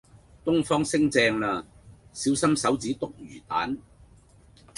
[0.43, 1.63] 東方昇正呀，
[2.11, 3.77] 小心手指篤魚蛋